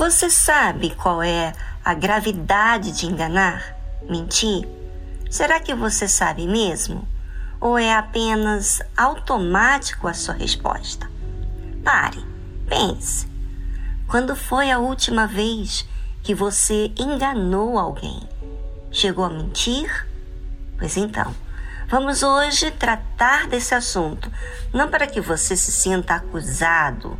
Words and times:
Você 0.00 0.30
sabe 0.30 0.94
qual 0.94 1.22
é 1.22 1.52
a 1.84 1.92
gravidade 1.92 2.90
de 2.90 3.04
enganar? 3.04 3.76
Mentir? 4.08 4.66
Será 5.30 5.60
que 5.60 5.74
você 5.74 6.08
sabe 6.08 6.46
mesmo? 6.46 7.06
Ou 7.60 7.78
é 7.78 7.94
apenas 7.94 8.80
automático 8.96 10.08
a 10.08 10.14
sua 10.14 10.32
resposta? 10.32 11.06
Pare, 11.84 12.18
pense. 12.66 13.28
Quando 14.08 14.34
foi 14.34 14.70
a 14.70 14.78
última 14.78 15.26
vez 15.26 15.86
que 16.22 16.34
você 16.34 16.90
enganou 16.98 17.78
alguém? 17.78 18.26
Chegou 18.90 19.26
a 19.26 19.28
mentir? 19.28 20.08
Pois 20.78 20.96
então, 20.96 21.30
vamos 21.88 22.22
hoje 22.22 22.70
tratar 22.70 23.48
desse 23.48 23.74
assunto, 23.74 24.32
não 24.72 24.88
para 24.88 25.06
que 25.06 25.20
você 25.20 25.54
se 25.54 25.70
sinta 25.70 26.14
acusado, 26.14 27.18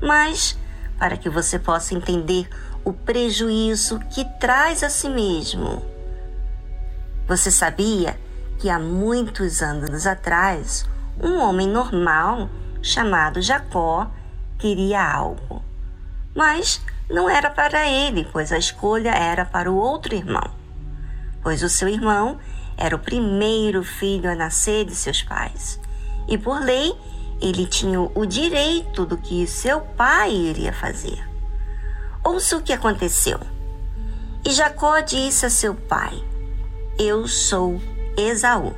mas 0.00 0.56
para 0.98 1.16
que 1.16 1.28
você 1.28 1.58
possa 1.58 1.94
entender 1.94 2.48
o 2.84 2.92
prejuízo 2.92 3.98
que 4.10 4.24
traz 4.38 4.82
a 4.82 4.90
si 4.90 5.08
mesmo. 5.08 5.82
Você 7.26 7.50
sabia 7.50 8.18
que 8.58 8.68
há 8.68 8.78
muitos 8.78 9.62
anos 9.62 10.06
atrás, 10.06 10.86
um 11.20 11.38
homem 11.38 11.68
normal 11.68 12.48
chamado 12.82 13.40
Jacó 13.40 14.10
queria 14.58 15.02
algo, 15.02 15.62
mas 16.34 16.82
não 17.08 17.28
era 17.28 17.50
para 17.50 17.88
ele, 17.88 18.28
pois 18.32 18.52
a 18.52 18.58
escolha 18.58 19.10
era 19.10 19.44
para 19.44 19.70
o 19.70 19.76
outro 19.76 20.14
irmão, 20.14 20.50
pois 21.42 21.62
o 21.62 21.68
seu 21.68 21.88
irmão 21.88 22.38
era 22.76 22.94
o 22.94 22.98
primeiro 22.98 23.82
filho 23.82 24.30
a 24.30 24.34
nascer 24.34 24.84
de 24.84 24.94
seus 24.94 25.22
pais, 25.22 25.80
e 26.28 26.36
por 26.36 26.60
lei 26.60 26.94
ele 27.40 27.66
tinha 27.66 28.00
o 28.00 28.26
direito 28.26 29.04
do 29.04 29.16
que 29.16 29.46
seu 29.46 29.80
pai 29.80 30.32
iria 30.32 30.72
fazer. 30.72 31.22
Ouça 32.22 32.56
o 32.56 32.62
que 32.62 32.72
aconteceu. 32.72 33.38
E 34.44 34.50
Jacó 34.50 35.00
disse 35.00 35.46
a 35.46 35.50
seu 35.50 35.74
pai: 35.74 36.22
Eu 36.98 37.26
sou 37.26 37.80
Esaú, 38.16 38.74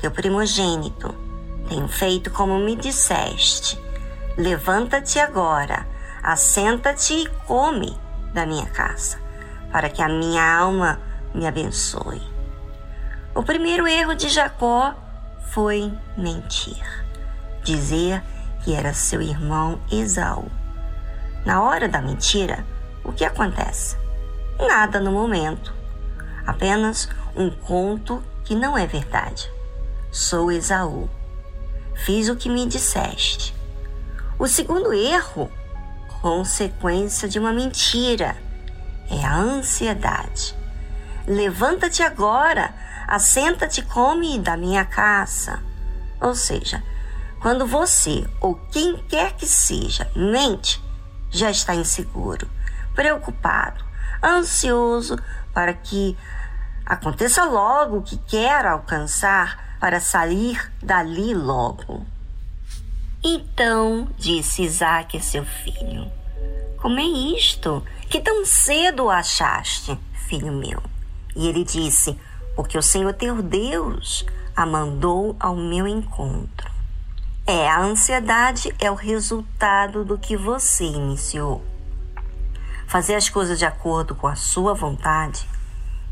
teu 0.00 0.10
primogênito. 0.10 1.14
Tenho 1.68 1.88
feito 1.88 2.30
como 2.30 2.58
me 2.58 2.76
disseste. 2.76 3.78
Levanta-te 4.36 5.18
agora, 5.18 5.86
assenta-te 6.22 7.14
e 7.14 7.28
come 7.46 7.96
da 8.34 8.44
minha 8.44 8.66
casa, 8.66 9.18
para 9.72 9.88
que 9.88 10.02
a 10.02 10.08
minha 10.08 10.56
alma 10.56 11.00
me 11.34 11.46
abençoe. 11.46 12.20
O 13.34 13.42
primeiro 13.42 13.86
erro 13.86 14.14
de 14.14 14.28
Jacó 14.28 14.94
foi 15.52 15.92
mentir 16.16 17.03
dizer 17.64 18.22
que 18.62 18.74
era 18.74 18.94
seu 18.94 19.20
irmão 19.20 19.80
Esaú. 19.90 20.48
Na 21.44 21.62
hora 21.62 21.88
da 21.88 22.00
mentira, 22.00 22.64
o 23.02 23.12
que 23.12 23.24
acontece? 23.24 23.96
Nada 24.58 25.00
no 25.00 25.10
momento. 25.10 25.74
Apenas 26.46 27.08
um 27.34 27.50
conto 27.50 28.22
que 28.44 28.54
não 28.54 28.78
é 28.78 28.86
verdade. 28.86 29.50
Sou 30.12 30.52
Esaú. 30.52 31.08
Fiz 31.94 32.28
o 32.28 32.36
que 32.36 32.48
me 32.48 32.66
disseste. 32.66 33.54
O 34.38 34.46
segundo 34.46 34.92
erro, 34.92 35.50
consequência 36.20 37.28
de 37.28 37.38
uma 37.38 37.52
mentira, 37.52 38.36
é 39.10 39.24
a 39.24 39.36
ansiedade. 39.36 40.54
Levanta-te 41.26 42.02
agora, 42.02 42.74
assenta-te 43.06 43.82
come 43.82 44.38
da 44.38 44.56
minha 44.56 44.84
caça. 44.84 45.62
Ou 46.20 46.34
seja, 46.34 46.82
quando 47.44 47.66
você 47.66 48.26
ou 48.40 48.54
quem 48.72 48.96
quer 49.06 49.34
que 49.34 49.44
seja 49.44 50.10
mente, 50.16 50.82
já 51.30 51.50
está 51.50 51.74
inseguro, 51.74 52.48
preocupado, 52.94 53.84
ansioso 54.24 55.18
para 55.52 55.74
que 55.74 56.16
aconteça 56.86 57.44
logo 57.44 57.98
o 57.98 58.02
que 58.02 58.16
quer 58.16 58.64
alcançar 58.64 59.76
para 59.78 60.00
sair 60.00 60.72
dali 60.82 61.34
logo. 61.34 62.06
Então 63.22 64.08
disse 64.16 64.62
Isaac 64.62 65.14
a 65.14 65.20
seu 65.20 65.44
filho: 65.44 66.10
Como 66.78 66.98
é 66.98 67.04
isto? 67.36 67.84
Que 68.08 68.22
tão 68.22 68.46
cedo 68.46 69.10
achaste, 69.10 70.00
filho 70.28 70.50
meu? 70.50 70.82
E 71.36 71.46
ele 71.46 71.62
disse: 71.62 72.18
Porque 72.56 72.78
o 72.78 72.82
Senhor 72.82 73.12
teu 73.12 73.42
Deus 73.42 74.24
a 74.56 74.64
mandou 74.64 75.36
ao 75.38 75.54
meu 75.54 75.86
encontro. 75.86 76.73
É, 77.46 77.68
a 77.68 77.78
ansiedade 77.78 78.74
é 78.78 78.90
o 78.90 78.94
resultado 78.94 80.02
do 80.02 80.16
que 80.16 80.34
você 80.34 80.84
iniciou. 80.84 81.62
Fazer 82.86 83.16
as 83.16 83.28
coisas 83.28 83.58
de 83.58 83.66
acordo 83.66 84.14
com 84.14 84.26
a 84.26 84.34
sua 84.34 84.72
vontade 84.72 85.46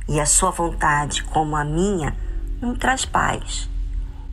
e 0.07 0.21
a 0.21 0.27
sua 0.27 0.51
vontade 0.51 1.23
como 1.23 1.57
a 1.57 1.65
minha 1.65 2.15
não 2.61 2.77
traz 2.77 3.07
paz. 3.07 3.67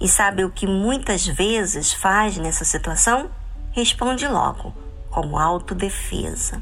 E 0.01 0.09
sabe 0.09 0.43
o 0.43 0.49
que 0.49 0.67
muitas 0.67 1.25
vezes 1.25 1.93
faz 1.93 2.35
nessa 2.35 2.65
situação? 2.65 3.31
Responde 3.71 4.27
logo, 4.27 4.73
como 5.09 5.39
autodefesa, 5.39 6.61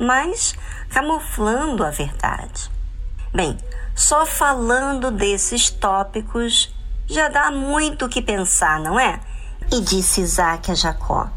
mas 0.00 0.56
camuflando 0.90 1.84
a 1.84 1.90
verdade. 1.90 2.68
Bem, 3.32 3.56
só 3.94 4.26
falando 4.26 5.12
desses 5.12 5.70
tópicos 5.70 6.74
já 7.06 7.28
dá 7.28 7.52
muito 7.52 8.06
o 8.06 8.08
que 8.08 8.20
pensar, 8.20 8.80
não 8.80 8.98
é? 8.98 9.20
E 9.70 9.80
disse 9.80 10.20
Isaac 10.20 10.70
a 10.70 10.74
Jacó: 10.74 11.28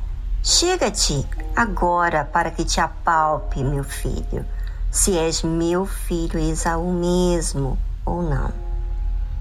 Chega-te 0.43 1.27
agora 1.55 2.23
para 2.23 2.51
que 2.51 2.63
te 2.63 2.79
apalpe, 2.79 3.63
meu 3.63 3.83
filho, 3.83 4.45
se 4.91 5.17
és 5.17 5.41
meu 5.41 5.85
filho 5.85 6.39
Esaú 6.39 6.93
mesmo 6.93 7.77
ou 8.05 8.21
não. 8.21 8.53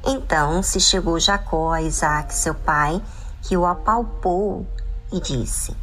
Então 0.04 0.62
se 0.62 0.81
chegou 0.81 1.21
Jacó 1.21 1.71
a 1.71 1.82
Isaac, 1.82 2.34
seu 2.34 2.54
pai, 2.54 3.03
que 3.43 3.56
o 3.56 3.66
apalpou 3.66 4.66
e 5.12 5.21
disse: 5.21 5.77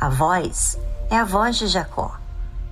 A 0.00 0.08
voz 0.08 0.78
é 1.10 1.16
a 1.16 1.24
voz 1.24 1.56
de 1.56 1.66
Jacó, 1.66 2.16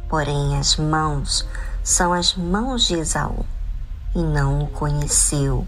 porém 0.09 0.57
as 0.57 0.77
mãos 0.77 1.47
são 1.83 2.13
as 2.13 2.37
mãos 2.37 2.85
de 2.85 2.95
Esaú. 2.95 3.45
E 4.15 4.23
não 4.23 4.63
o 4.63 4.69
conheceu, 4.69 5.67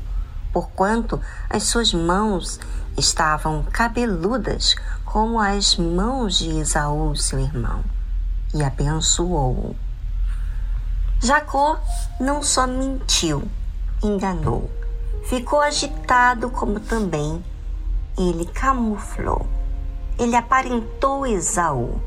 porquanto 0.52 1.20
as 1.50 1.64
suas 1.64 1.92
mãos 1.92 2.58
estavam 2.96 3.62
cabeludas 3.62 4.74
como 5.04 5.40
as 5.40 5.76
mãos 5.76 6.38
de 6.38 6.58
Esaú, 6.58 7.14
seu 7.16 7.38
irmão, 7.38 7.84
e 8.54 8.62
abençoou-o. 8.62 9.76
Jacó 11.20 11.78
não 12.18 12.42
só 12.42 12.66
mentiu, 12.66 13.48
enganou, 14.02 14.70
ficou 15.24 15.60
agitado, 15.60 16.50
como 16.50 16.80
também 16.80 17.42
ele 18.18 18.44
camuflou. 18.46 19.46
Ele 20.18 20.36
aparentou 20.36 21.26
Esaú. 21.26 22.00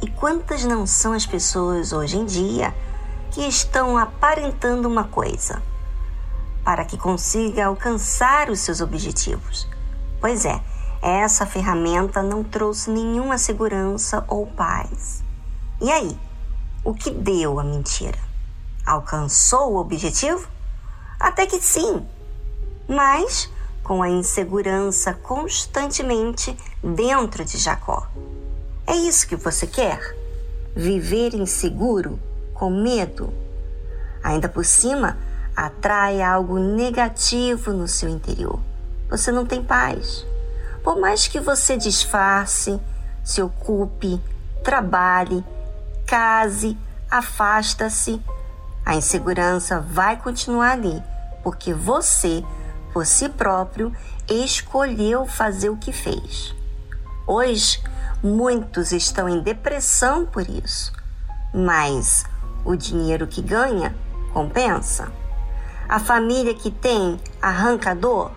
E 0.00 0.08
quantas 0.08 0.64
não 0.64 0.86
são 0.86 1.12
as 1.12 1.26
pessoas 1.26 1.92
hoje 1.92 2.16
em 2.16 2.24
dia 2.24 2.74
que 3.30 3.40
estão 3.46 3.96
aparentando 3.96 4.88
uma 4.88 5.04
coisa 5.04 5.62
para 6.64 6.84
que 6.84 6.96
consiga 6.96 7.66
alcançar 7.66 8.50
os 8.50 8.60
seus 8.60 8.80
objetivos? 8.80 9.66
Pois 10.22 10.44
é, 10.44 10.62
essa 11.02 11.44
ferramenta 11.44 12.22
não 12.22 12.44
trouxe 12.44 12.92
nenhuma 12.92 13.36
segurança 13.38 14.24
ou 14.28 14.46
paz. 14.46 15.20
E 15.80 15.90
aí, 15.90 16.16
o 16.84 16.94
que 16.94 17.10
deu 17.10 17.58
a 17.58 17.64
mentira? 17.64 18.20
Alcançou 18.86 19.72
o 19.72 19.80
objetivo? 19.80 20.48
Até 21.18 21.44
que 21.44 21.60
sim, 21.60 22.06
mas 22.88 23.50
com 23.82 24.00
a 24.00 24.08
insegurança 24.08 25.12
constantemente 25.12 26.56
dentro 26.80 27.44
de 27.44 27.58
Jacó. 27.58 28.06
É 28.86 28.94
isso 28.94 29.26
que 29.26 29.34
você 29.34 29.66
quer? 29.66 30.16
Viver 30.76 31.34
inseguro, 31.34 32.16
com 32.54 32.70
medo? 32.70 33.34
Ainda 34.22 34.48
por 34.48 34.64
cima, 34.64 35.18
atrai 35.56 36.22
algo 36.22 36.60
negativo 36.60 37.72
no 37.72 37.88
seu 37.88 38.08
interior 38.08 38.60
você 39.12 39.30
não 39.30 39.44
tem 39.44 39.62
paz. 39.62 40.26
Por 40.82 40.98
mais 40.98 41.28
que 41.28 41.38
você 41.38 41.76
disfarce, 41.76 42.80
se 43.22 43.42
ocupe, 43.42 44.18
trabalhe, 44.64 45.44
case, 46.06 46.78
afasta-se, 47.10 48.22
a 48.86 48.96
insegurança 48.96 49.80
vai 49.80 50.16
continuar 50.16 50.72
ali, 50.72 51.02
porque 51.42 51.74
você, 51.74 52.42
por 52.94 53.04
si 53.04 53.28
próprio, 53.28 53.94
escolheu 54.26 55.26
fazer 55.26 55.68
o 55.68 55.76
que 55.76 55.92
fez. 55.92 56.54
Hoje, 57.26 57.82
muitos 58.22 58.92
estão 58.92 59.28
em 59.28 59.42
depressão 59.42 60.24
por 60.24 60.48
isso, 60.48 60.90
mas 61.52 62.24
o 62.64 62.74
dinheiro 62.74 63.26
que 63.26 63.42
ganha 63.42 63.94
compensa. 64.32 65.12
A 65.86 66.00
família 66.00 66.54
que 66.54 66.70
tem 66.70 67.20
arranca 67.42 67.94
dor 67.94 68.32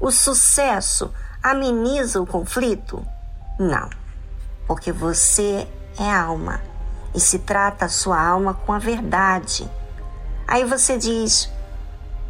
o 0.00 0.10
sucesso 0.10 1.12
ameniza 1.42 2.20
o 2.20 2.26
conflito? 2.26 3.04
Não, 3.58 3.88
porque 4.66 4.92
você 4.92 5.66
é 5.98 6.10
alma 6.10 6.60
e 7.14 7.20
se 7.20 7.38
trata 7.38 7.86
a 7.86 7.88
sua 7.88 8.20
alma 8.20 8.52
com 8.54 8.72
a 8.72 8.78
verdade. 8.78 9.70
Aí 10.46 10.64
você 10.64 10.98
diz: 10.98 11.50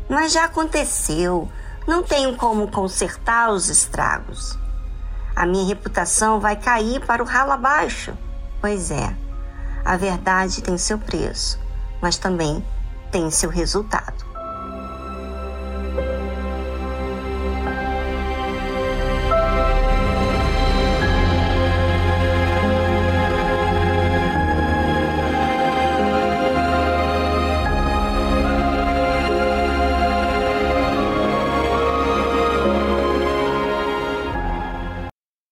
Mas 0.09 0.33
já 0.33 0.45
aconteceu, 0.45 1.51
não 1.87 2.03
tenho 2.03 2.37
como 2.37 2.71
consertar 2.71 3.51
os 3.51 3.69
estragos. 3.69 4.59
A 5.35 5.45
minha 5.45 5.67
reputação 5.67 6.41
vai 6.41 6.57
cair 6.57 7.05
para 7.05 7.23
o 7.23 7.27
ralo 7.27 7.53
abaixo. 7.53 8.17
Pois 8.61 8.91
é, 8.91 9.15
a 9.85 9.97
verdade 9.97 10.63
tem 10.63 10.79
seu 10.79 10.99
preço, 10.99 11.59
mas 12.01 12.17
também 12.17 12.65
tem 13.11 13.31
seu 13.31 13.51
resultado. 13.51 14.25